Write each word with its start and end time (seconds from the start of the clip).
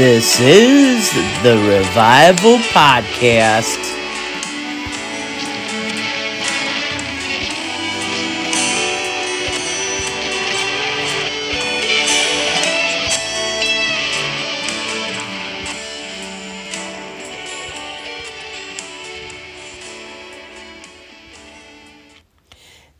This 0.00 0.40
is 0.40 1.12
the 1.42 1.58
Revival 1.58 2.56
Podcast. 2.72 3.76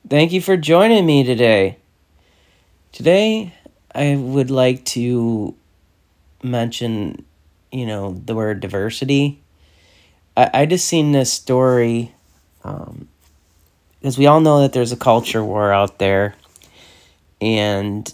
Thank 0.07 0.33
you 0.33 0.43
for 0.43 0.59
joining 0.59 1.07
me 1.07 1.25
today. 1.25 1.79
Today, 2.93 3.55
I 3.95 4.17
would 4.17 4.51
like 4.51 4.85
to 4.85 5.55
mention, 6.43 7.25
you 7.71 7.87
know, 7.87 8.21
the 8.25 8.35
word 8.35 8.61
diversity. 8.61 9.43
I, 10.37 10.51
I 10.55 10.67
just 10.67 10.87
seen 10.87 11.13
this 11.13 11.33
story, 11.33 12.15
um, 12.65 13.09
because 13.99 14.17
we 14.17 14.27
all 14.27 14.41
know 14.41 14.61
that 14.61 14.73
there's 14.73 14.93
a 14.93 14.97
culture 14.97 15.45
war 15.45 15.73
out 15.73 15.99
there. 15.99 16.35
And 17.41 18.13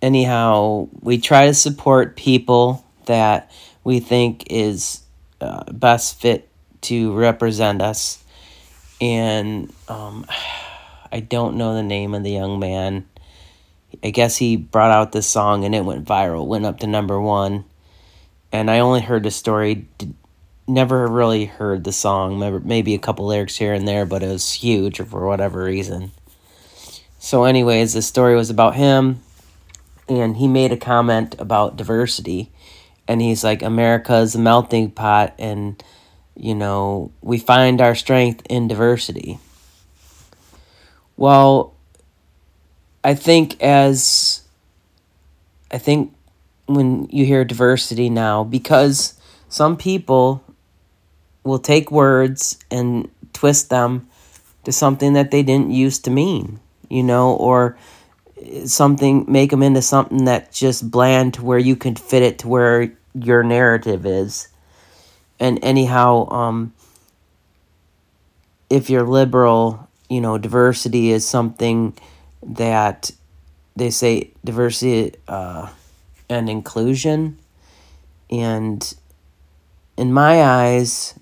anyhow, 0.00 0.88
we 1.00 1.18
try 1.18 1.46
to 1.46 1.54
support 1.54 2.16
people 2.16 2.84
that 3.06 3.50
we 3.84 4.00
think 4.00 4.44
is 4.50 5.02
uh, 5.40 5.70
best 5.72 6.20
fit 6.20 6.48
to 6.82 7.12
represent 7.14 7.82
us. 7.82 8.22
And 9.00 9.72
um, 9.88 10.26
I 11.12 11.20
don't 11.20 11.56
know 11.56 11.74
the 11.74 11.82
name 11.82 12.14
of 12.14 12.22
the 12.22 12.30
young 12.30 12.58
man 12.58 13.06
I 14.02 14.10
guess 14.10 14.36
he 14.36 14.56
brought 14.56 14.90
out 14.90 15.12
this 15.12 15.26
song 15.26 15.64
and 15.64 15.74
it 15.74 15.84
went 15.84 16.04
viral, 16.04 16.46
went 16.46 16.66
up 16.66 16.80
to 16.80 16.86
number 16.86 17.20
one. 17.20 17.64
And 18.52 18.70
I 18.70 18.78
only 18.78 19.00
heard 19.00 19.24
the 19.24 19.30
story, 19.30 19.88
never 20.66 21.06
really 21.06 21.46
heard 21.46 21.84
the 21.84 21.92
song, 21.92 22.38
maybe 22.64 22.94
a 22.94 22.98
couple 22.98 23.26
lyrics 23.26 23.56
here 23.56 23.72
and 23.72 23.86
there, 23.86 24.06
but 24.06 24.22
it 24.22 24.28
was 24.28 24.52
huge 24.52 25.00
for 25.00 25.26
whatever 25.26 25.64
reason. 25.64 26.12
So, 27.18 27.44
anyways, 27.44 27.94
the 27.94 28.02
story 28.02 28.36
was 28.36 28.48
about 28.48 28.76
him, 28.76 29.20
and 30.08 30.36
he 30.36 30.46
made 30.46 30.72
a 30.72 30.76
comment 30.76 31.34
about 31.38 31.76
diversity. 31.76 32.52
And 33.08 33.20
he's 33.20 33.42
like, 33.42 33.62
America 33.62 34.16
is 34.16 34.34
a 34.34 34.38
melting 34.38 34.92
pot, 34.92 35.34
and, 35.38 35.82
you 36.36 36.54
know, 36.54 37.10
we 37.20 37.38
find 37.38 37.80
our 37.80 37.94
strength 37.94 38.46
in 38.48 38.68
diversity. 38.68 39.38
Well, 41.16 41.74
I 43.08 43.14
think 43.14 43.62
as 43.62 44.42
I 45.70 45.78
think 45.78 46.14
when 46.66 47.08
you 47.10 47.24
hear 47.24 47.42
diversity 47.42 48.10
now, 48.10 48.44
because 48.44 49.18
some 49.48 49.78
people 49.78 50.44
will 51.42 51.58
take 51.58 51.90
words 51.90 52.58
and 52.70 53.10
twist 53.32 53.70
them 53.70 54.10
to 54.64 54.72
something 54.72 55.14
that 55.14 55.30
they 55.30 55.42
didn't 55.42 55.70
used 55.70 56.04
to 56.04 56.10
mean, 56.10 56.60
you 56.90 57.02
know, 57.02 57.32
or 57.36 57.78
something 58.66 59.24
make 59.26 59.52
them 59.52 59.62
into 59.62 59.80
something 59.80 60.26
that's 60.26 60.58
just 60.58 60.90
bland 60.90 61.32
to 61.32 61.42
where 61.42 61.58
you 61.58 61.76
can 61.76 61.96
fit 61.96 62.22
it 62.22 62.40
to 62.40 62.48
where 62.48 62.92
your 63.14 63.42
narrative 63.42 64.04
is. 64.04 64.48
And 65.40 65.58
anyhow, 65.64 66.28
um, 66.28 66.74
if 68.68 68.90
you're 68.90 69.06
liberal, 69.06 69.88
you 70.10 70.20
know, 70.20 70.36
diversity 70.36 71.10
is 71.10 71.26
something 71.26 71.96
that 72.42 73.10
they 73.76 73.90
say 73.90 74.32
diversity 74.44 75.14
uh, 75.26 75.70
and 76.28 76.48
inclusion. 76.48 77.38
And 78.30 78.94
in 79.96 80.12
my 80.12 80.42
eyes, 80.42 81.18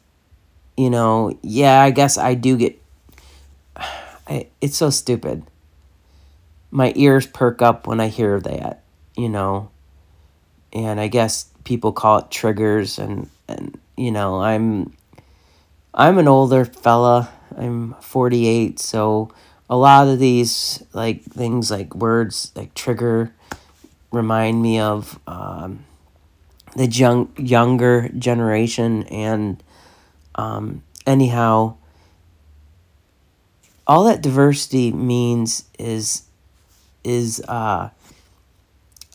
you 0.77 0.91
know, 0.91 1.39
yeah, 1.43 1.81
I 1.81 1.91
guess 1.91 2.19
I 2.19 2.35
do 2.35 2.57
get. 2.57 2.81
I, 4.29 4.49
it's 4.61 4.77
so 4.77 4.91
stupid. 4.91 5.45
My 6.71 6.93
ears 6.97 7.27
perk 7.27 7.63
up 7.63 7.87
when 7.87 8.01
I 8.01 8.09
hear 8.09 8.41
that, 8.41 8.83
you 9.17 9.29
know. 9.29 9.71
And 10.73 10.99
I 11.01 11.07
guess 11.07 11.47
people 11.65 11.93
call 11.93 12.19
it 12.19 12.31
triggers 12.31 12.99
and 12.99 13.31
and 13.49 13.79
you 13.97 14.11
know, 14.11 14.41
I'm 14.41 14.97
I'm 15.95 16.19
an 16.19 16.29
older 16.29 16.65
fella. 16.65 17.31
I'm 17.57 17.95
48, 18.03 18.79
so 18.79 19.31
a 19.69 19.77
lot 19.77 20.09
of 20.09 20.19
these 20.19 20.83
like 20.93 21.23
things 21.23 21.71
like 21.71 21.95
words 21.95 22.53
like 22.55 22.75
trigger 22.75 23.33
remind 24.13 24.63
me 24.63 24.79
of 24.79 25.19
um, 25.27 25.85
the 26.77 26.87
young 26.87 27.31
younger 27.37 28.09
generation 28.19 29.03
and 29.05 29.63
um, 30.37 30.83
anyhow 31.07 31.77
all 33.87 34.05
that 34.05 34.23
diversity 34.23 34.93
means 34.93 35.65
is 35.79 36.23
is 37.05 37.41
uh, 37.49 37.91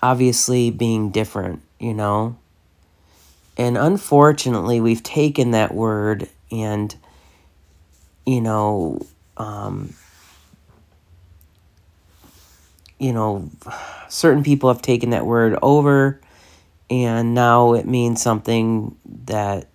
obviously 0.02 0.72
being 0.72 1.12
different 1.12 1.62
you 1.82 1.94
know? 1.96 2.38
And 3.58 3.78
unfortunately 3.78 4.80
we've 4.80 5.04
taken 5.04 5.52
that 5.52 5.74
word 5.74 6.30
and 6.52 6.96
you 8.26 8.40
know 8.40 9.02
um, 9.38 9.94
you 13.02 13.12
know, 13.12 13.50
certain 14.10 14.44
people 14.44 14.72
have 14.72 14.84
taken 14.84 15.10
that 15.10 15.26
word 15.26 15.58
over 15.64 16.22
and 16.88 17.34
now 17.34 17.74
it 17.74 17.88
means 17.88 18.22
something 18.22 18.96
that 19.26 19.70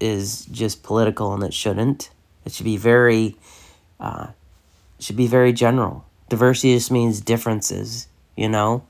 is 0.00 0.46
just 0.46 0.82
political 0.82 1.34
and 1.34 1.42
it 1.42 1.52
shouldn't. 1.52 2.08
It 2.46 2.52
should 2.52 2.64
be 2.64 2.78
very, 2.78 3.36
uh, 4.00 4.28
should 4.98 5.16
be 5.16 5.26
very 5.26 5.52
general. 5.52 6.06
Diversity 6.30 6.74
just 6.74 6.90
means 6.90 7.20
differences, 7.20 8.08
you 8.34 8.48
know? 8.48 8.86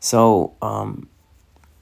So, 0.00 0.52
um, 0.60 1.08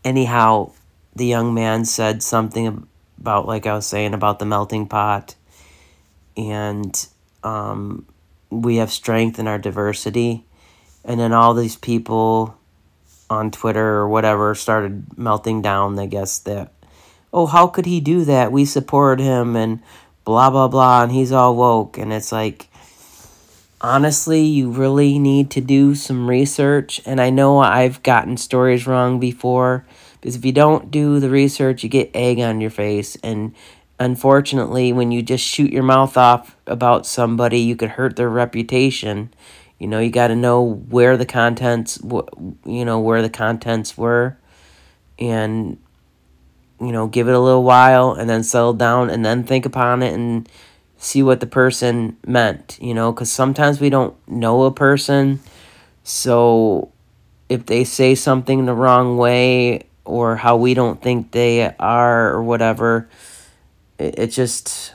anyhow, 0.04 0.70
the 1.16 1.26
young 1.26 1.54
man 1.54 1.84
said 1.84 2.22
something 2.22 2.86
about, 3.18 3.48
like 3.48 3.66
I 3.66 3.74
was 3.74 3.86
saying, 3.86 4.14
about 4.14 4.38
the 4.38 4.46
melting 4.46 4.86
pot. 4.86 5.34
And 6.36 6.94
um, 7.42 8.06
we 8.48 8.76
have 8.76 8.92
strength 8.92 9.40
in 9.40 9.48
our 9.48 9.58
diversity 9.58 10.44
and 11.04 11.18
then 11.18 11.32
all 11.32 11.54
these 11.54 11.76
people 11.76 12.56
on 13.28 13.50
Twitter 13.50 13.94
or 13.96 14.08
whatever 14.08 14.54
started 14.54 15.18
melting 15.18 15.62
down. 15.62 15.98
I 15.98 16.06
guess 16.06 16.38
that, 16.40 16.72
oh, 17.32 17.46
how 17.46 17.66
could 17.66 17.86
he 17.86 18.00
do 18.00 18.24
that? 18.24 18.52
We 18.52 18.64
support 18.64 19.20
him 19.20 19.56
and 19.56 19.80
blah 20.24 20.50
blah 20.50 20.68
blah, 20.68 21.02
and 21.04 21.12
he's 21.12 21.32
all 21.32 21.56
woke. 21.56 21.98
And 21.98 22.12
it's 22.12 22.32
like, 22.32 22.68
honestly, 23.80 24.42
you 24.42 24.70
really 24.70 25.18
need 25.18 25.50
to 25.52 25.60
do 25.60 25.94
some 25.94 26.28
research. 26.28 27.00
And 27.04 27.20
I 27.20 27.30
know 27.30 27.58
I've 27.58 28.02
gotten 28.02 28.36
stories 28.36 28.86
wrong 28.86 29.18
before 29.18 29.84
because 30.20 30.36
if 30.36 30.44
you 30.44 30.52
don't 30.52 30.90
do 30.90 31.18
the 31.18 31.30
research, 31.30 31.82
you 31.82 31.88
get 31.88 32.10
egg 32.14 32.38
on 32.38 32.60
your 32.60 32.70
face. 32.70 33.16
And 33.24 33.54
unfortunately, 33.98 34.92
when 34.92 35.10
you 35.10 35.22
just 35.22 35.44
shoot 35.44 35.72
your 35.72 35.82
mouth 35.82 36.16
off 36.16 36.56
about 36.66 37.06
somebody, 37.06 37.58
you 37.58 37.74
could 37.74 37.90
hurt 37.90 38.14
their 38.14 38.30
reputation 38.30 39.32
you 39.82 39.88
know, 39.88 39.98
you 39.98 40.10
got 40.10 40.28
to 40.28 40.36
know 40.36 40.62
where 40.62 41.16
the 41.16 41.26
contents, 41.26 41.98
you 42.64 42.84
know, 42.84 43.00
where 43.00 43.20
the 43.20 43.28
contents 43.28 43.98
were, 43.98 44.38
and 45.18 45.76
you 46.80 46.92
know, 46.92 47.08
give 47.08 47.26
it 47.26 47.34
a 47.34 47.40
little 47.40 47.64
while, 47.64 48.12
and 48.12 48.30
then 48.30 48.44
settle 48.44 48.74
down, 48.74 49.10
and 49.10 49.24
then 49.24 49.42
think 49.42 49.66
upon 49.66 50.04
it, 50.04 50.14
and 50.14 50.48
see 50.98 51.20
what 51.20 51.40
the 51.40 51.48
person 51.48 52.16
meant. 52.24 52.78
You 52.80 52.94
know, 52.94 53.10
because 53.10 53.32
sometimes 53.32 53.80
we 53.80 53.90
don't 53.90 54.14
know 54.28 54.62
a 54.62 54.70
person, 54.70 55.40
so 56.04 56.92
if 57.48 57.66
they 57.66 57.82
say 57.82 58.14
something 58.14 58.66
the 58.66 58.74
wrong 58.74 59.16
way 59.16 59.88
or 60.04 60.36
how 60.36 60.56
we 60.56 60.74
don't 60.74 61.02
think 61.02 61.32
they 61.32 61.74
are 61.80 62.32
or 62.32 62.44
whatever, 62.44 63.08
it, 63.98 64.16
it 64.16 64.26
just 64.28 64.94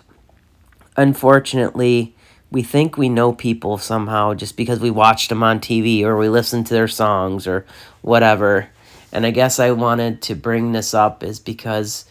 unfortunately 0.96 2.16
we 2.50 2.64
think 2.64 2.98
we 2.98 3.10
know 3.10 3.34
people 3.34 3.78
somehow 3.78 4.34
just 4.34 4.56
because 4.56 4.80
we 4.80 4.90
watched 4.90 5.30
them 5.30 5.44
on 5.44 5.60
TV 5.60 6.04
or 6.04 6.18
we 6.18 6.30
listened 6.30 6.68
to 6.68 6.74
their 6.74 6.88
songs 6.88 7.46
or 7.46 7.66
whatever. 8.02 8.70
And 9.12 9.26
I 9.26 9.32
guess 9.32 9.60
I 9.60 9.72
wanted 9.72 10.22
to 10.24 10.36
bring 10.36 10.72
this 10.72 10.94
up 10.94 11.24
is 11.24 11.40
because 11.40 12.06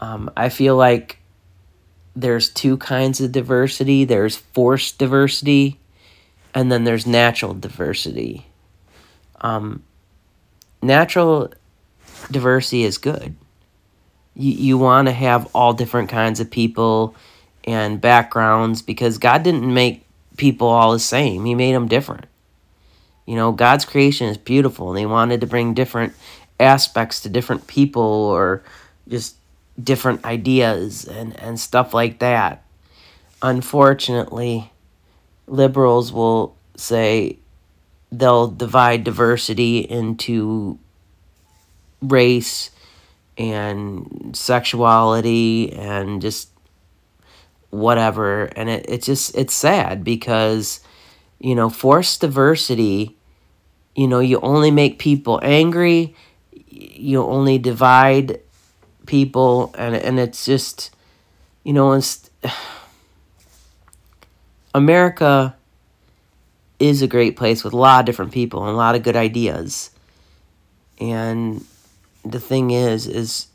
um, 0.00 0.30
I 0.36 0.48
feel 0.48 0.76
like 0.76 1.18
there's 2.14 2.50
two 2.50 2.76
kinds 2.76 3.20
of 3.20 3.32
diversity 3.32 4.04
there's 4.04 4.36
forced 4.36 4.98
diversity, 4.98 5.78
and 6.54 6.70
then 6.70 6.84
there's 6.84 7.06
natural 7.06 7.54
diversity. 7.54 8.46
Um, 9.40 9.84
natural 10.82 11.52
diversity 12.30 12.82
is 12.82 12.98
good. 12.98 13.36
You, 14.34 14.52
you 14.52 14.78
want 14.78 15.06
to 15.06 15.12
have 15.12 15.48
all 15.54 15.72
different 15.72 16.08
kinds 16.08 16.40
of 16.40 16.50
people 16.50 17.14
and 17.68 18.00
backgrounds 18.00 18.80
because 18.80 19.18
God 19.18 19.42
didn't 19.42 19.72
make 19.72 20.06
people 20.38 20.68
all 20.68 20.92
the 20.92 20.98
same. 20.98 21.44
He 21.44 21.54
made 21.54 21.74
them 21.74 21.86
different. 21.86 22.24
You 23.26 23.36
know, 23.36 23.52
God's 23.52 23.84
creation 23.84 24.28
is 24.28 24.38
beautiful 24.38 24.88
and 24.88 24.98
he 24.98 25.04
wanted 25.04 25.42
to 25.42 25.46
bring 25.46 25.74
different 25.74 26.14
aspects 26.58 27.20
to 27.20 27.28
different 27.28 27.66
people 27.66 28.02
or 28.02 28.62
just 29.06 29.36
different 29.82 30.24
ideas 30.24 31.04
and, 31.04 31.38
and 31.38 31.60
stuff 31.60 31.92
like 31.92 32.20
that. 32.20 32.64
Unfortunately, 33.42 34.72
liberals 35.46 36.10
will 36.10 36.56
say 36.76 37.38
they'll 38.10 38.48
divide 38.48 39.04
diversity 39.04 39.80
into 39.80 40.78
race 42.00 42.70
and 43.36 44.34
sexuality 44.34 45.72
and 45.72 46.22
just 46.22 46.48
whatever 47.70 48.44
and 48.56 48.68
it, 48.68 48.84
it's 48.88 49.06
just 49.06 49.36
it's 49.36 49.54
sad 49.54 50.02
because 50.02 50.80
you 51.38 51.54
know 51.54 51.68
forced 51.68 52.20
diversity 52.20 53.16
you 53.94 54.08
know 54.08 54.20
you 54.20 54.40
only 54.40 54.70
make 54.70 54.98
people 54.98 55.38
angry 55.42 56.14
you 56.68 57.22
only 57.22 57.58
divide 57.58 58.40
people 59.06 59.74
and 59.76 59.94
and 59.94 60.18
it's 60.18 60.44
just 60.44 60.90
you 61.64 61.72
know 61.72 61.92
it's 61.92 62.30
America 64.74 65.56
is 66.78 67.02
a 67.02 67.06
great 67.06 67.36
place 67.36 67.64
with 67.64 67.72
a 67.72 67.76
lot 67.76 68.00
of 68.00 68.06
different 68.06 68.32
people 68.32 68.62
and 68.62 68.70
a 68.70 68.76
lot 68.76 68.94
of 68.94 69.02
good 69.02 69.16
ideas. 69.16 69.90
And 71.00 71.64
the 72.24 72.40
thing 72.40 72.70
is 72.70 73.06
is 73.06 73.46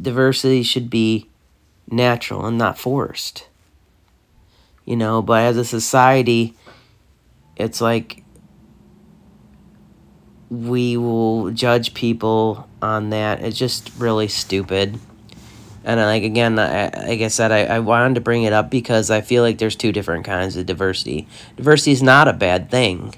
diversity 0.00 0.62
should 0.62 0.90
be 0.90 1.28
natural 1.88 2.46
and 2.46 2.58
not 2.58 2.78
forced. 2.78 3.48
You 4.84 4.96
know 4.96 5.22
but 5.22 5.42
as 5.44 5.56
a 5.56 5.64
society 5.64 6.54
it's 7.56 7.80
like 7.80 8.22
we 10.50 10.96
will 10.96 11.50
judge 11.50 11.94
people 11.94 12.68
on 12.80 13.10
that. 13.10 13.42
It's 13.42 13.58
just 13.58 13.90
really 13.98 14.28
stupid. 14.28 14.98
And 15.84 16.00
like 16.00 16.24
again 16.24 16.58
I, 16.58 16.90
like 17.06 17.20
i 17.20 17.28
said 17.28 17.52
I, 17.52 17.64
I 17.64 17.78
wanted 17.78 18.16
to 18.16 18.20
bring 18.20 18.42
it 18.42 18.52
up 18.52 18.70
because 18.70 19.08
i 19.08 19.20
feel 19.20 19.44
like 19.44 19.58
there's 19.58 19.76
two 19.76 19.92
different 19.92 20.24
kinds 20.24 20.56
of 20.56 20.66
diversity. 20.66 21.28
Diversity 21.56 21.92
is 21.92 22.02
not 22.02 22.26
a 22.26 22.32
bad 22.32 22.70
thing. 22.70 23.14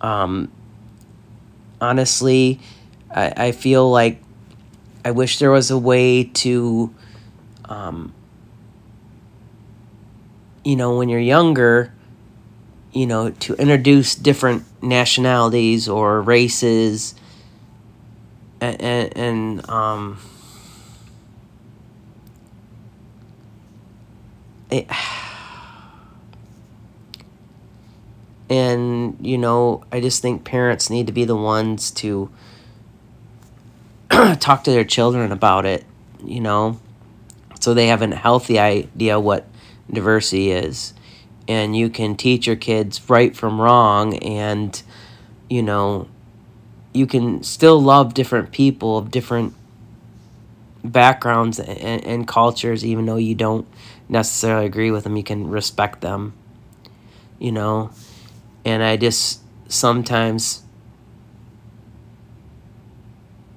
Um 0.00 0.52
honestly 1.80 2.60
I, 3.10 3.32
I 3.48 3.52
feel 3.52 3.90
like 3.90 4.22
I 5.04 5.12
wish 5.12 5.38
there 5.38 5.50
was 5.50 5.70
a 5.70 5.78
way 5.78 6.24
to, 6.24 6.94
um, 7.66 8.12
you 10.64 10.76
know, 10.76 10.98
when 10.98 11.08
you're 11.08 11.18
younger, 11.18 11.92
you 12.92 13.06
know, 13.06 13.30
to 13.30 13.54
introduce 13.54 14.14
different 14.14 14.64
nationalities 14.82 15.88
or 15.88 16.20
races 16.20 17.14
and, 18.60 18.82
and, 18.82 19.16
and 19.16 19.70
um, 19.70 20.18
it, 24.70 24.86
and, 28.50 29.16
you 29.20 29.38
know, 29.38 29.82
I 29.90 30.00
just 30.00 30.20
think 30.20 30.44
parents 30.44 30.90
need 30.90 31.06
to 31.06 31.12
be 31.12 31.24
the 31.24 31.36
ones 31.36 31.90
to 31.92 32.28
talk 34.40 34.64
to 34.64 34.70
their 34.70 34.84
children 34.84 35.32
about 35.32 35.66
it, 35.66 35.84
you 36.24 36.40
know, 36.40 36.80
so 37.60 37.74
they 37.74 37.88
have 37.88 38.02
a 38.02 38.14
healthy 38.14 38.58
idea 38.58 39.18
what 39.18 39.46
diversity 39.90 40.50
is. 40.50 40.94
And 41.48 41.76
you 41.76 41.90
can 41.90 42.16
teach 42.16 42.46
your 42.46 42.56
kids 42.56 43.08
right 43.08 43.34
from 43.34 43.60
wrong, 43.60 44.16
and, 44.18 44.80
you 45.48 45.62
know, 45.62 46.08
you 46.92 47.06
can 47.06 47.42
still 47.42 47.80
love 47.80 48.14
different 48.14 48.52
people 48.52 48.98
of 48.98 49.10
different 49.10 49.54
backgrounds 50.84 51.58
and, 51.58 52.04
and 52.04 52.28
cultures, 52.28 52.84
even 52.84 53.06
though 53.06 53.16
you 53.16 53.34
don't 53.34 53.66
necessarily 54.08 54.66
agree 54.66 54.90
with 54.90 55.04
them. 55.04 55.16
You 55.16 55.24
can 55.24 55.48
respect 55.50 56.02
them, 56.02 56.34
you 57.38 57.52
know. 57.52 57.90
And 58.64 58.82
I 58.82 58.96
just 58.96 59.40
sometimes 59.68 60.62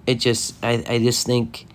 it 0.06 0.16
just 0.16 0.56
I, 0.64 0.84
I 0.88 1.00
just 1.00 1.26
think 1.26 1.66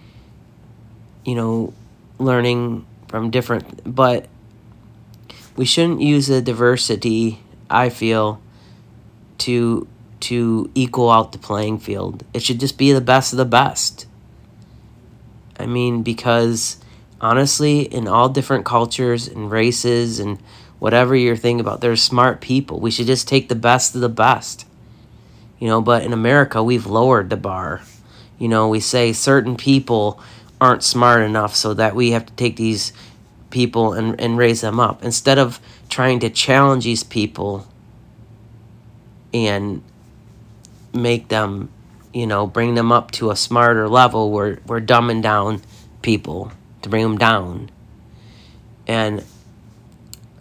you 1.25 1.35
know 1.35 1.73
learning 2.19 2.87
from 3.09 3.31
different 3.31 3.95
but 3.95 4.27
we 5.57 5.65
shouldn't 5.65 6.01
use 6.01 6.27
the 6.27 6.43
diversity 6.43 7.41
i 7.71 7.89
feel 7.89 8.41
to 9.39 9.87
to 10.21 10.71
equal 10.75 11.11
out 11.11 11.33
the 11.33 11.39
playing 11.39 11.79
field. 11.79 12.25
It 12.35 12.43
should 12.43 12.61
just 12.61 12.77
be 12.79 12.93
the 12.93 13.01
best 13.01 13.33
of 13.33 13.37
the 13.37 13.45
best. 13.45 14.07
I 15.59 15.67
mean 15.67 16.03
because 16.03 16.79
honestly 17.21 17.81
in 17.81 18.07
all 18.07 18.29
different 18.29 18.65
cultures 18.65 19.27
and 19.27 19.51
races 19.51 20.21
and 20.21 20.39
whatever 20.79 21.17
you're 21.17 21.37
thinking 21.37 21.61
about 21.61 21.81
there's 21.81 22.03
smart 22.03 22.41
people. 22.41 22.81
We 22.81 22.91
should 22.91 23.07
just 23.07 23.27
take 23.27 23.49
the 23.49 23.55
best 23.55 23.95
of 23.95 24.01
the 24.01 24.09
best. 24.09 24.67
You 25.59 25.69
know 25.69 25.81
but 25.81 26.05
in 26.05 26.13
america 26.13 26.63
we've 26.63 26.87
lowered 26.87 27.31
the 27.31 27.37
bar 27.37 27.83
you 28.39 28.49
know, 28.49 28.69
we 28.69 28.81
say 28.81 29.13
certain 29.13 29.57
people 29.57 30.21
aren't 30.61 30.83
smart 30.83 31.23
enough 31.23 31.55
so 31.55 31.75
that 31.75 31.95
we 31.95 32.11
have 32.13 32.27
to 32.27 32.33
take 32.35 32.57
these 32.57 32.93
people 33.51 33.93
and, 33.93 34.21
and 34.21 34.37
raise 34.37 34.61
them 34.61 34.79
up. 34.81 35.05
Instead 35.05 35.39
of 35.39 35.61
trying 35.89 36.21
to 36.21 36.31
challenge 36.31 36.85
these 36.85 37.03
people 37.03 37.67
and 39.33 39.83
make 40.93 41.29
them 41.29 41.71
you 42.13 42.27
know 42.27 42.47
bring 42.47 42.75
them 42.75 42.91
up 42.91 43.11
to 43.11 43.31
a 43.31 43.37
smarter 43.37 43.89
level 43.89 44.33
we're, 44.33 44.59
we're 44.67 44.81
dumbing 44.81 45.23
down 45.23 45.61
people 46.03 46.51
to 46.83 46.89
bring 46.89 47.03
them 47.03 47.19
down. 47.19 47.71
And 48.87 49.25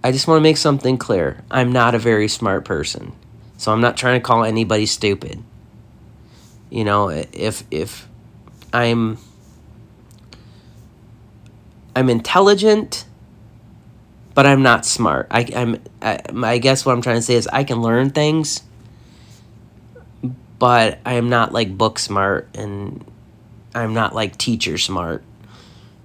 i 0.04 0.12
just 0.12 0.28
want 0.28 0.38
to 0.38 0.44
make 0.44 0.58
something 0.58 0.98
clear. 0.98 1.44
I'm 1.52 1.72
not 1.72 1.96
a 1.96 2.00
very 2.00 2.28
smart 2.28 2.66
person 2.66 3.14
so 3.58 3.74
i'm 3.74 3.82
not 3.82 3.98
trying 3.98 4.20
to 4.20 4.24
call 4.24 4.44
anybody 4.44 4.86
stupid 4.86 5.44
you 6.70 6.84
know, 6.84 7.10
if 7.10 7.64
if 7.72 8.08
I'm 8.74 9.18
I'm 11.96 12.10
intelligent, 12.10 13.06
but 14.34 14.46
I'm 14.46 14.62
not 14.62 14.86
smart. 14.86 15.28
I, 15.32 15.48
I'm 15.56 15.82
I, 16.02 16.20
I 16.44 16.58
guess 16.58 16.86
what 16.86 16.94
I'm 16.94 17.02
trying 17.02 17.18
to 17.18 17.22
say 17.22 17.36
is 17.36 17.48
I 17.48 17.64
can 17.64 17.82
learn 17.82 18.12
things, 18.12 18.62
but 20.60 21.00
I 21.06 21.14
am 21.14 21.30
not 21.30 21.54
like 21.54 21.76
book 21.78 22.00
smart 22.00 22.50
and 22.54 23.04
I'm 23.74 23.94
not 23.94 24.14
like 24.14 24.38
teacher 24.38 24.78
smart. 24.78 25.24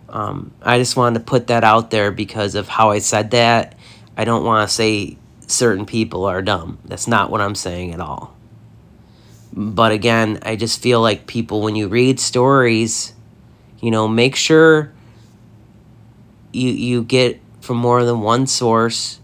Um, 0.09 0.53
I 0.61 0.79
just 0.79 0.97
wanted 0.97 1.21
to 1.21 1.25
put 1.25 1.47
that 1.47 1.65
out 1.65 1.91
there 1.91 2.11
because 2.11 2.55
of 2.55 2.69
how 2.69 2.91
I 2.91 2.99
said 2.99 3.31
that. 3.31 3.77
I 4.17 4.25
don't 4.25 4.45
want 4.45 4.69
to 4.69 4.75
say 4.75 5.17
certain 5.47 5.87
people 5.87 6.27
are 6.27 6.43
dumb. 6.43 6.79
That's 6.85 7.09
not 7.09 7.31
what 7.31 7.41
I'm 7.41 7.55
saying 7.55 7.95
at 7.95 8.01
all. 8.01 8.32
But 9.53 9.93
again, 9.93 10.39
I 10.43 10.57
just 10.57 10.83
feel 10.83 11.01
like 11.01 11.27
people, 11.27 11.61
when 11.61 11.77
you 11.77 11.89
read 11.89 12.19
stories, 12.19 13.13
you 13.81 13.91
know, 13.91 14.09
make 14.09 14.37
sure 14.37 14.93
you 16.53 16.71
you 16.71 17.03
get 17.03 17.41
from 17.61 17.77
more 17.77 18.05
than 18.05 18.21
one 18.21 18.47
source 18.47 19.21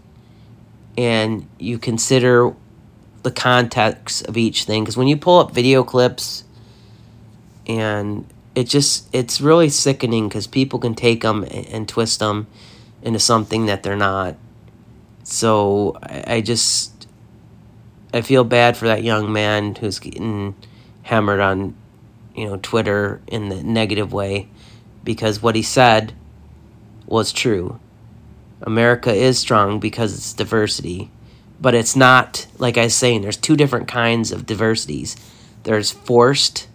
and 0.97 1.47
you 1.59 1.79
consider 1.79 2.53
the 3.23 3.31
context 3.31 4.27
of 4.27 4.37
each 4.37 4.63
thing. 4.63 4.83
Because 4.83 4.97
when 4.97 5.07
you 5.07 5.17
pull 5.17 5.39
up 5.39 5.51
video 5.51 5.83
clips 5.83 6.43
and 7.67 8.25
it 8.55 8.65
just 8.65 9.07
it's 9.13 9.39
really 9.39 9.69
sickening 9.69 10.27
because 10.27 10.47
people 10.47 10.79
can 10.79 10.95
take 10.95 11.21
them 11.21 11.43
and, 11.43 11.87
twist 11.87 12.19
them 12.19 12.47
into 13.01 13.19
something 13.19 13.67
that 13.67 13.83
they're 13.83 13.95
not. 13.95 14.35
So 15.23 15.97
I, 16.01 16.35
I 16.35 16.41
just 16.41 16.98
I 18.13 18.21
feel 18.21 18.43
bad 18.43 18.75
for 18.75 18.87
that 18.87 19.03
young 19.03 19.31
man 19.31 19.75
who's 19.75 19.99
getting 19.99 20.55
hammered 21.03 21.39
on, 21.39 21.75
you 22.35 22.45
know, 22.45 22.57
Twitter 22.57 23.21
in 23.27 23.49
the 23.49 23.61
negative 23.63 24.11
way 24.11 24.47
because 25.03 25.41
what 25.41 25.55
he 25.55 25.61
said 25.61 26.13
was 27.05 27.31
true. 27.31 27.79
America 28.61 29.13
is 29.13 29.39
strong 29.39 29.79
because 29.79 30.13
it's 30.13 30.33
diversity, 30.33 31.11
but 31.61 31.73
it's 31.73 31.95
not 31.95 32.47
like 32.57 32.77
I 32.77 32.85
was 32.85 32.95
saying. 32.95 33.21
There's 33.21 33.37
two 33.37 33.55
different 33.55 33.87
kinds 33.87 34.31
of 34.31 34.45
diversities. 34.45 35.15
There's 35.63 35.91
forced, 35.91 36.67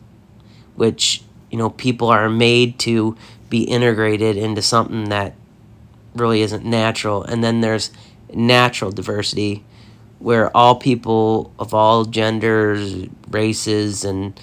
which 0.74 1.22
you 1.50 1.58
know 1.58 1.70
people 1.70 2.08
are 2.08 2.30
made 2.30 2.78
to 2.80 3.16
be 3.50 3.62
integrated 3.62 4.36
into 4.36 4.62
something 4.62 5.04
that 5.10 5.34
really 6.14 6.42
isn't 6.42 6.64
natural, 6.64 7.22
and 7.22 7.44
then 7.44 7.60
there's 7.60 7.90
natural 8.32 8.90
diversity, 8.90 9.64
where 10.18 10.54
all 10.56 10.76
people 10.76 11.52
of 11.58 11.74
all 11.74 12.04
genders, 12.04 13.06
races, 13.30 14.04
and 14.04 14.38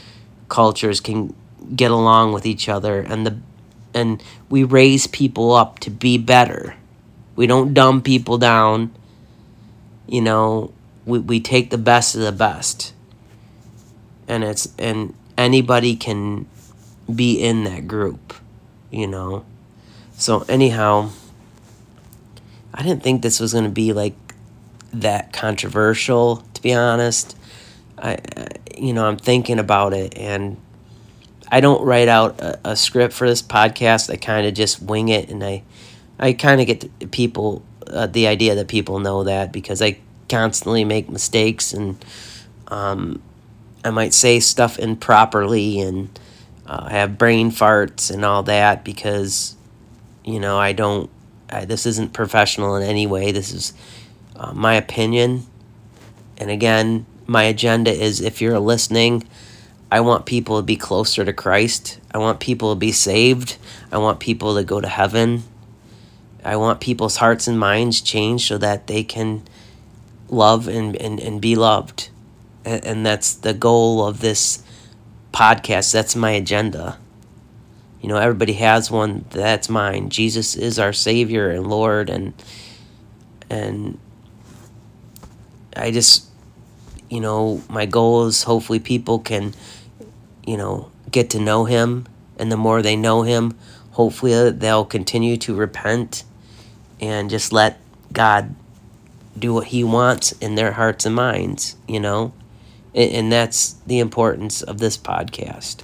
cultures 0.50 1.00
can 1.00 1.34
get 1.76 1.92
along 1.92 2.34
with 2.34 2.46
each 2.46 2.70
other, 2.70 3.02
and 3.02 3.26
the 3.26 3.38
and 3.94 4.24
we 4.50 4.64
raise 4.64 5.08
people 5.08 5.54
up 5.54 5.80
to 5.80 5.90
be 5.90 6.18
better. 6.18 6.76
We 7.36 7.48
don't 7.48 7.74
dumb 7.74 8.02
people 8.02 8.38
down. 8.38 8.92
You 10.08 10.22
know, 10.22 10.74
we, 11.06 11.20
we 11.20 11.40
take 11.40 11.70
the 11.70 11.78
best 11.78 12.16
of 12.16 12.22
the 12.22 12.32
best. 12.32 12.94
and 14.28 14.44
it's 14.44 14.70
and 14.80 15.14
anybody 15.38 15.96
can 15.96 16.46
be 17.14 17.42
in 17.42 17.64
that 17.66 17.88
group, 17.88 18.34
you 18.90 19.08
know. 19.08 19.46
So 20.14 20.46
anyhow, 20.48 21.12
I 22.74 22.84
didn't 22.84 23.04
think 23.04 23.22
this 23.22 23.40
was 23.40 23.54
going 23.54 23.66
to 23.66 23.70
be 23.72 23.94
like 23.94 24.16
that 24.94 25.34
controversial, 25.34 26.38
to 26.54 26.62
be 26.62 26.74
honest. 26.74 27.38
I, 27.98 28.18
you 28.78 28.94
know, 28.94 29.06
I'm 29.06 29.18
thinking 29.18 29.60
about 29.60 29.94
it, 29.94 30.18
and 30.18 30.58
I 31.52 31.62
don't 31.62 31.84
write 31.84 32.08
out 32.08 32.40
a, 32.40 32.72
a 32.72 32.76
script 32.76 33.14
for 33.14 33.28
this 33.28 33.42
podcast. 33.42 34.12
I 34.12 34.16
kind 34.16 34.48
of 34.48 34.54
just 34.54 34.82
wing 34.82 35.10
it, 35.10 35.30
and 35.30 35.44
I, 35.44 35.64
I 36.20 36.34
kind 36.34 36.62
of 36.62 36.68
get 36.68 37.00
the 37.00 37.08
people 37.08 37.64
uh, 37.88 38.08
the 38.08 38.28
idea 38.28 38.56
that 38.56 38.68
people 38.68 39.00
know 39.00 39.24
that 39.24 39.52
because 39.52 39.82
I 39.82 40.00
constantly 40.30 40.86
make 40.86 41.10
mistakes, 41.10 41.74
and 41.74 42.04
um, 42.68 43.22
I 43.84 43.92
might 43.92 44.14
say 44.14 44.40
stuff 44.40 44.80
improperly, 44.80 45.80
and 45.80 46.20
uh, 46.66 46.88
have 46.90 47.18
brain 47.18 47.52
farts 47.52 48.12
and 48.12 48.24
all 48.24 48.44
that 48.44 48.86
because, 48.86 49.56
you 50.24 50.40
know, 50.40 50.58
I 50.58 50.74
don't. 50.74 51.10
I, 51.50 51.66
this 51.66 51.86
isn't 51.86 52.14
professional 52.14 52.78
in 52.78 52.84
any 52.84 53.06
way. 53.06 53.32
This 53.32 53.52
is 53.54 53.74
uh, 54.42 54.54
my 54.54 54.74
opinion, 54.74 55.46
and 56.38 56.50
again, 56.50 57.06
my 57.28 57.44
agenda 57.44 57.92
is 57.92 58.22
if 58.22 58.42
you're 58.42 58.58
listening, 58.60 59.24
I 59.92 60.00
want 60.00 60.26
people 60.26 60.58
to 60.58 60.64
be 60.64 60.76
closer 60.76 61.24
to 61.24 61.32
Christ. 61.32 62.00
I 62.12 62.18
want 62.18 62.40
people 62.40 62.74
to 62.74 62.80
be 62.80 62.92
saved. 62.92 63.58
I 63.92 64.00
want 64.00 64.20
people 64.20 64.56
to 64.56 64.64
go 64.64 64.82
to 64.82 64.88
heaven. 64.88 65.44
I 66.44 66.56
want 66.56 66.82
people's 66.82 67.18
hearts 67.18 67.48
and 67.48 67.60
minds 67.60 68.02
changed 68.02 68.48
so 68.48 68.58
that 68.58 68.88
they 68.88 69.04
can 69.04 69.44
love 70.28 70.68
and, 70.68 70.96
and, 70.96 71.20
and 71.20 71.40
be 71.40 71.56
loved. 71.56 72.10
And, 72.66 72.84
and 72.84 73.06
that's 73.06 73.36
the 73.36 73.54
goal 73.54 74.08
of 74.08 74.22
this 74.22 74.64
podcast. 75.32 75.94
That's 75.94 76.16
my 76.16 76.32
agenda. 76.32 76.98
You 78.02 78.10
know, 78.10 78.18
everybody 78.18 78.54
has 78.54 78.90
one. 78.90 79.26
That's 79.30 79.70
mine. 79.70 80.10
Jesus 80.10 80.56
is 80.56 80.80
our 80.80 80.94
Savior 80.94 81.52
and 81.52 81.68
Lord, 81.68 82.10
and 82.10 82.34
and 83.48 84.00
I 85.76 85.92
just 85.92 86.32
you 87.12 87.20
know, 87.20 87.62
my 87.70 87.86
goal 87.86 88.26
is 88.26 88.44
hopefully 88.44 88.80
people 88.80 89.20
can, 89.20 89.54
you 90.48 90.56
know, 90.56 90.90
get 91.12 91.30
to 91.32 91.40
know 91.40 91.66
him. 91.66 92.08
And 92.40 92.52
the 92.52 92.58
more 92.58 92.82
they 92.82 92.96
know 92.96 93.24
him, 93.24 93.56
hopefully 93.92 94.50
they'll 94.52 94.86
continue 94.86 95.36
to 95.38 95.54
repent 95.54 96.24
and 97.02 97.30
just 97.30 97.52
let 97.52 97.80
God 98.14 98.56
do 99.38 99.54
what 99.54 99.68
he 99.68 99.84
wants 99.84 100.32
in 100.34 100.56
their 100.56 100.72
hearts 100.72 101.06
and 101.06 101.14
minds, 101.14 101.76
you 101.88 102.00
know? 102.00 102.32
And, 102.96 103.12
and 103.12 103.32
that's 103.32 103.74
the 103.86 104.00
importance 104.00 104.62
of 104.62 104.80
this 104.80 104.98
podcast. 104.98 105.82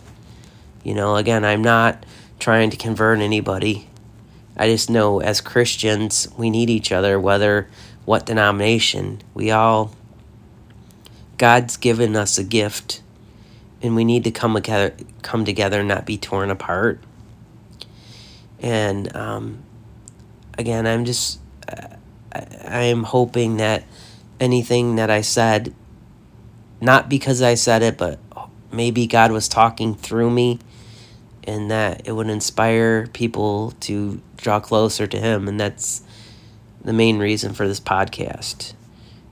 You 0.84 0.94
know, 0.94 1.18
again, 1.18 1.44
I'm 1.44 1.62
not 1.62 2.06
trying 2.40 2.70
to 2.70 2.78
convert 2.78 3.20
anybody. 3.20 3.90
I 4.56 4.70
just 4.70 4.90
know 4.90 5.20
as 5.20 5.42
Christians, 5.42 6.30
we 6.38 6.50
need 6.50 6.70
each 6.70 6.94
other, 6.94 7.20
whether 7.20 7.68
what 8.08 8.26
denomination. 8.26 9.22
We 9.34 9.52
all 9.52 9.92
God's 11.38 11.76
given 11.76 12.16
us 12.16 12.38
a 12.38 12.44
gift, 12.44 13.02
and 13.82 13.98
we 13.98 14.06
need 14.06 14.24
to 14.24 14.32
come 14.32 14.54
together, 14.56 14.96
come 15.24 15.44
together, 15.44 15.80
and 15.80 15.90
not 15.90 16.06
be 16.06 16.18
torn 16.18 16.50
apart. 16.50 17.02
And 18.62 19.14
um, 19.14 19.60
again, 20.58 20.88
I'm 20.88 21.04
just, 21.04 21.42
I 22.34 22.84
am 22.84 23.04
hoping 23.04 23.58
that 23.58 23.84
anything 24.40 24.96
that 24.96 25.10
I 25.10 25.20
said, 25.20 25.76
not 26.80 27.10
because 27.10 27.42
I 27.42 27.56
said 27.56 27.84
it, 27.84 27.98
but 27.98 28.20
maybe 28.72 29.06
God 29.06 29.34
was 29.34 29.50
talking 29.50 29.96
through 29.96 30.32
me, 30.32 30.60
and 31.44 31.70
that 31.70 32.08
it 32.08 32.14
would 32.14 32.30
inspire 32.30 33.08
people 33.08 33.72
to 33.82 34.22
draw 34.38 34.62
closer 34.62 35.08
to 35.08 35.20
Him, 35.20 35.50
and 35.50 35.60
that's 35.60 36.04
the 36.88 36.94
main 36.94 37.20
reason 37.20 37.54
for 37.54 37.68
this 37.68 37.82
podcast. 37.82 38.72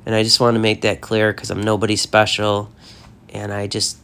And 0.06 0.14
I 0.14 0.24
just 0.24 0.42
want 0.42 0.56
to 0.56 0.60
make 0.60 0.82
that 0.82 1.00
clear 1.00 1.32
because 1.32 1.50
I'm 1.50 1.64
nobody 1.64 1.96
special. 1.96 2.70
And 3.30 3.54
I 3.54 3.68
just, 3.68 3.98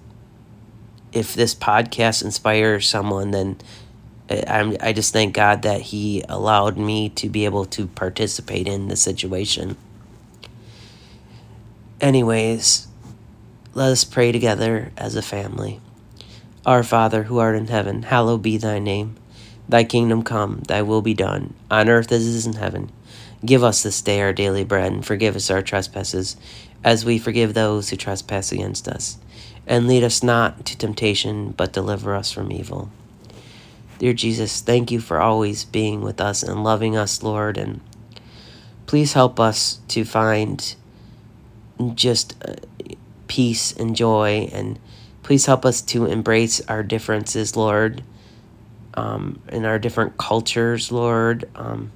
if 1.12 1.36
this 1.36 1.53
podcast 1.53 2.24
inspires 2.24 2.88
someone, 2.88 3.31
then 3.31 3.58
eh, 4.29 4.41
I'm, 4.48 4.77
I 4.79 4.93
just 4.93 5.12
thank 5.12 5.34
God 5.34 5.63
that 5.63 5.81
He 5.81 6.24
allowed 6.29 6.77
me 6.77 7.10
to 7.10 7.27
be 7.27 7.43
able 7.43 7.65
to 7.65 7.88
participate 7.88 8.70
in 8.70 8.88
the 8.88 8.96
situation. 8.96 9.75
Anyways, 12.00 12.88
let 13.74 13.91
us 13.91 14.05
pray 14.05 14.31
together 14.31 14.93
as 14.96 15.17
a 15.17 15.22
family. 15.22 15.81
Our 16.65 16.84
Father, 16.84 17.24
who 17.24 17.39
art 17.39 17.58
in 17.58 17.67
heaven, 17.67 18.03
hallowed 18.03 18.43
be 18.43 18.55
thy 18.55 18.79
name. 18.79 19.17
Thy 19.67 19.84
kingdom 19.84 20.24
come, 20.24 20.62
thy 20.70 20.81
will 20.84 21.01
be 21.01 21.13
done, 21.13 21.53
on 21.70 21.89
earth 21.89 22.13
as 22.13 22.25
it 22.25 22.31
is 22.31 22.48
in 22.48 22.53
heaven. 22.53 22.89
Give 23.44 23.64
us 23.64 23.82
this 23.82 24.02
day 24.02 24.22
our 24.22 24.34
daily 24.34 24.64
bread, 24.64 24.92
and 24.92 25.06
forgive 25.06 25.36
us 25.36 25.50
our 25.50 25.62
trespasses, 25.62 26.38
as 26.84 27.06
we 27.06 27.18
forgive 27.18 27.54
those 27.54 27.90
who 27.90 27.96
trespass 27.96 28.52
against 28.52 28.88
us. 28.88 29.18
And 29.66 29.88
lead 29.88 30.04
us 30.04 30.22
not 30.22 30.66
to 30.68 30.78
temptation, 30.78 31.52
but 31.52 31.74
deliver 31.74 32.16
us 32.16 32.32
from 32.32 32.52
evil. 32.52 32.92
Dear 34.00 34.14
Jesus, 34.14 34.62
thank 34.62 34.92
you 34.92 35.00
for 35.00 35.20
always 35.20 35.64
being 35.64 36.02
with 36.02 36.20
us 36.20 36.42
and 36.44 36.64
loving 36.64 36.98
us, 36.98 37.22
Lord. 37.22 37.58
And 37.58 37.82
please 38.88 39.14
help 39.14 39.40
us 39.40 39.80
to 39.90 40.04
find 40.04 40.76
just 41.94 42.36
uh, 42.44 42.56
peace 43.28 43.72
and 43.72 43.96
joy. 43.96 44.50
And 44.52 44.80
please 45.24 45.46
help 45.46 45.66
us 45.66 45.82
to 45.84 46.06
embrace 46.06 46.62
our 46.68 46.84
differences, 46.84 47.56
Lord, 47.56 48.04
um, 48.96 49.42
in 49.50 49.66
our 49.66 49.80
different 49.80 50.18
cultures, 50.18 50.92
Lord. 50.92 51.48
Um, 51.56 51.92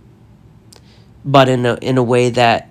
but 1.25 1.49
in 1.49 1.65
a 1.65 1.75
in 1.81 1.97
a 1.97 2.03
way 2.03 2.29
that 2.29 2.69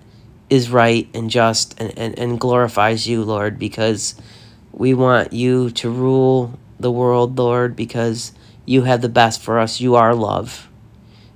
is 0.49 0.71
right 0.71 1.09
and 1.13 1.29
just 1.29 1.79
and, 1.81 1.93
and, 1.99 2.19
and 2.19 2.41
glorifies 2.41 3.09
you, 3.09 3.25
Lord, 3.25 3.59
because 3.59 4.15
we 4.73 4.95
want 4.95 5.33
you 5.33 5.71
to 5.71 5.91
rule 5.91 6.59
the 6.79 6.93
world, 6.93 7.37
Lord, 7.37 7.75
because 7.75 8.33
you 8.65 8.83
have 8.83 9.03
the 9.03 9.09
best 9.09 9.43
for 9.43 9.59
us. 9.59 9.81
You 9.81 9.97
are 9.97 10.15
love. 10.15 10.69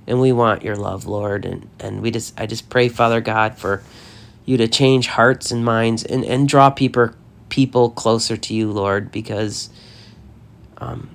And 0.07 0.19
we 0.19 0.31
want 0.31 0.63
your 0.63 0.75
love, 0.75 1.05
Lord. 1.05 1.45
And, 1.45 1.69
and 1.79 2.01
we 2.01 2.09
just 2.09 2.39
I 2.39 2.45
just 2.45 2.69
pray, 2.69 2.89
Father 2.89 3.21
God, 3.21 3.57
for 3.57 3.83
you 4.45 4.57
to 4.57 4.67
change 4.67 5.07
hearts 5.07 5.51
and 5.51 5.63
minds 5.63 6.03
and, 6.03 6.25
and 6.25 6.47
draw 6.47 6.69
people 6.69 7.11
people 7.49 7.89
closer 7.89 8.37
to 8.37 8.53
you, 8.53 8.71
Lord, 8.71 9.11
because 9.11 9.69
um, 10.77 11.09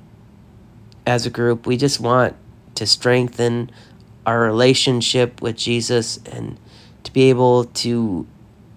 as 1.07 1.27
a 1.27 1.31
group 1.31 1.67
we 1.67 1.77
just 1.77 2.01
want 2.01 2.37
to 2.75 2.87
strengthen 2.87 3.71
our 4.27 4.41
relationship 4.41 5.43
with 5.43 5.57
Jesus 5.57 6.19
and 6.27 6.59
to 7.05 7.13
be 7.13 7.31
able 7.31 7.65
to 7.65 8.27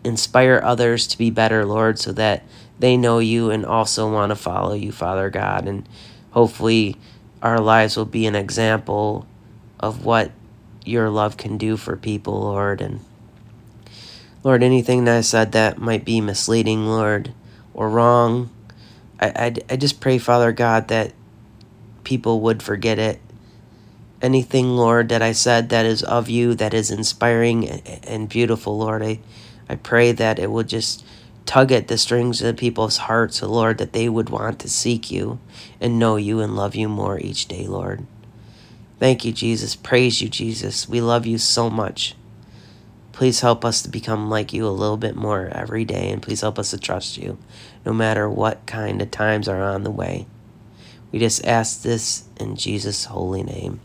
inspire 0.03 0.61
others 0.63 1.07
to 1.07 1.17
be 1.17 1.29
better, 1.29 1.65
Lord, 1.65 1.99
so 1.99 2.11
that 2.13 2.43
they 2.79 2.97
know 2.97 3.19
you 3.19 3.49
and 3.49 3.65
also 3.65 4.11
want 4.11 4.29
to 4.29 4.35
follow 4.35 4.73
you, 4.73 4.91
Father 4.91 5.29
God. 5.29 5.67
And 5.67 5.87
hopefully, 6.31 6.95
our 7.41 7.59
lives 7.59 7.97
will 7.97 8.05
be 8.05 8.25
an 8.25 8.35
example 8.35 9.25
of 9.79 10.05
what 10.05 10.31
your 10.85 11.09
love 11.09 11.37
can 11.37 11.57
do 11.57 11.77
for 11.77 11.95
people, 11.95 12.41
Lord. 12.41 12.81
And 12.81 13.01
Lord, 14.43 14.63
anything 14.63 15.05
that 15.05 15.17
I 15.17 15.21
said 15.21 15.51
that 15.51 15.77
might 15.77 16.05
be 16.05 16.21
misleading, 16.21 16.87
Lord, 16.87 17.33
or 17.73 17.89
wrong, 17.89 18.49
I, 19.19 19.27
I, 19.27 19.55
I 19.69 19.75
just 19.75 19.99
pray, 19.99 20.17
Father 20.17 20.51
God, 20.51 20.87
that 20.87 21.13
people 22.03 22.41
would 22.41 22.63
forget 22.63 22.99
it 22.99 23.19
anything, 24.21 24.75
Lord, 24.75 25.09
that 25.09 25.21
I 25.21 25.31
said 25.31 25.69
that 25.69 25.85
is 25.85 26.03
of 26.03 26.29
you, 26.29 26.55
that 26.55 26.73
is 26.73 26.91
inspiring 26.91 27.67
and 27.67 28.29
beautiful, 28.29 28.77
Lord. 28.77 29.03
I, 29.03 29.19
I 29.69 29.75
pray 29.75 30.11
that 30.11 30.39
it 30.39 30.51
would 30.51 30.67
just 30.67 31.05
tug 31.45 31.71
at 31.71 31.87
the 31.87 31.97
strings 31.97 32.41
of 32.41 32.57
people's 32.57 32.97
hearts, 32.97 33.41
oh 33.41 33.47
Lord, 33.47 33.77
that 33.77 33.93
they 33.93 34.09
would 34.09 34.29
want 34.29 34.59
to 34.59 34.69
seek 34.69 35.09
you 35.09 35.39
and 35.79 35.97
know 35.97 36.15
you 36.17 36.41
and 36.41 36.55
love 36.55 36.75
you 36.75 36.89
more 36.89 37.19
each 37.19 37.47
day, 37.47 37.65
Lord. 37.65 38.05
Thank 38.99 39.23
you, 39.23 39.31
Jesus. 39.31 39.75
Praise 39.75 40.21
you, 40.21 40.27
Jesus. 40.27 40.89
We 40.89 41.01
love 41.01 41.25
you 41.25 41.37
so 41.37 41.69
much. 41.69 42.15
Please 43.11 43.41
help 43.41 43.63
us 43.63 43.81
to 43.81 43.89
become 43.89 44.29
like 44.29 44.53
you 44.53 44.67
a 44.67 44.69
little 44.69 44.97
bit 44.97 45.15
more 45.15 45.47
every 45.51 45.85
day, 45.85 46.11
and 46.11 46.21
please 46.21 46.41
help 46.41 46.59
us 46.59 46.71
to 46.71 46.77
trust 46.77 47.17
you 47.17 47.37
no 47.85 47.93
matter 47.93 48.29
what 48.29 48.65
kind 48.65 49.01
of 49.01 49.09
times 49.09 49.47
are 49.47 49.63
on 49.63 49.83
the 49.83 49.91
way. 49.91 50.27
We 51.11 51.19
just 51.19 51.45
ask 51.45 51.81
this 51.81 52.25
in 52.39 52.55
Jesus' 52.55 53.05
holy 53.05 53.43
name. 53.43 53.79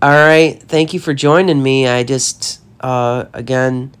All 0.00 0.10
right. 0.10 0.62
Thank 0.62 0.94
you 0.94 1.00
for 1.00 1.12
joining 1.12 1.60
me. 1.60 1.88
I 1.88 2.04
just, 2.04 2.60
uh, 2.80 3.24
again, 3.32 3.92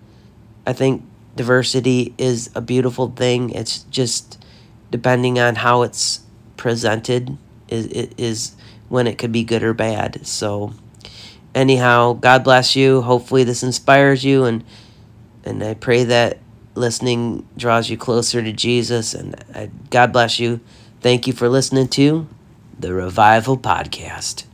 I 0.64 0.72
think 0.72 1.02
diversity 1.34 2.14
is 2.18 2.50
a 2.54 2.60
beautiful 2.60 3.10
thing. 3.10 3.50
It's 3.50 3.82
just 3.84 4.40
depending 4.92 5.40
on 5.40 5.56
how 5.56 5.82
it's 5.82 6.20
presented 6.56 7.36
is, 7.66 7.86
is 7.86 8.54
when 8.88 9.08
it 9.08 9.18
could 9.18 9.32
be 9.32 9.42
good 9.42 9.64
or 9.64 9.74
bad. 9.74 10.24
So, 10.24 10.72
anyhow, 11.52 12.12
God 12.12 12.44
bless 12.44 12.76
you. 12.76 13.02
Hopefully, 13.02 13.42
this 13.42 13.64
inspires 13.64 14.24
you, 14.24 14.44
and 14.44 14.62
and 15.44 15.62
I 15.64 15.74
pray 15.74 16.04
that 16.04 16.38
listening 16.76 17.46
draws 17.56 17.90
you 17.90 17.96
closer 17.96 18.40
to 18.40 18.52
Jesus. 18.52 19.14
And 19.14 19.34
uh, 19.52 19.66
God 19.90 20.12
bless 20.12 20.38
you. 20.38 20.60
Thank 21.00 21.26
you 21.26 21.32
for 21.32 21.48
listening 21.48 21.88
to 21.88 22.28
the 22.78 22.94
Revival 22.94 23.56
Podcast. 23.56 24.47